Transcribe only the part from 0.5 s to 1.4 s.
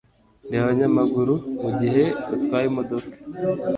abanyamaguru